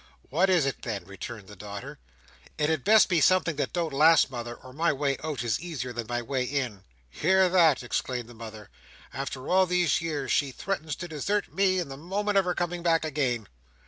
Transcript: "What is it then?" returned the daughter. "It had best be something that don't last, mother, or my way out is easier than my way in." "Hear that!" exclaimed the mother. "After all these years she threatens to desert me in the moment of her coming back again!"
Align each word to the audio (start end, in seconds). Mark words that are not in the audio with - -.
"What 0.31 0.49
is 0.49 0.65
it 0.65 0.81
then?" 0.81 1.05
returned 1.05 1.47
the 1.47 1.55
daughter. 1.55 1.99
"It 2.57 2.71
had 2.71 2.83
best 2.83 3.07
be 3.07 3.21
something 3.21 3.55
that 3.57 3.71
don't 3.71 3.93
last, 3.93 4.31
mother, 4.31 4.55
or 4.55 4.73
my 4.73 4.91
way 4.91 5.15
out 5.23 5.43
is 5.43 5.59
easier 5.61 5.93
than 5.93 6.07
my 6.09 6.23
way 6.23 6.43
in." 6.43 6.83
"Hear 7.07 7.47
that!" 7.49 7.83
exclaimed 7.83 8.27
the 8.27 8.33
mother. 8.33 8.71
"After 9.13 9.47
all 9.47 9.67
these 9.67 10.01
years 10.01 10.31
she 10.31 10.49
threatens 10.49 10.95
to 10.95 11.07
desert 11.07 11.53
me 11.53 11.77
in 11.77 11.89
the 11.89 11.97
moment 11.97 12.39
of 12.39 12.45
her 12.45 12.55
coming 12.55 12.81
back 12.81 13.05
again!" 13.05 13.47